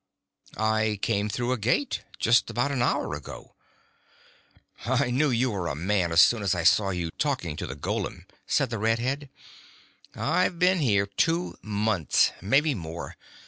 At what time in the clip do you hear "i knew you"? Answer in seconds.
4.83-5.51